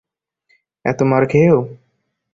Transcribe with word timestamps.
এত 0.85 0.99
মার 1.09 1.23
খেয়েও! 1.31 1.59